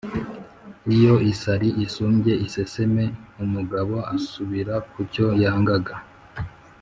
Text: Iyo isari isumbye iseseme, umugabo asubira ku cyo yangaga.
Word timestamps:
Iyo 0.95 1.13
isari 1.31 1.69
isumbye 1.85 2.33
iseseme, 2.45 3.05
umugabo 3.43 3.95
asubira 4.15 4.75
ku 4.89 4.99
cyo 5.13 5.27
yangaga. 5.41 5.95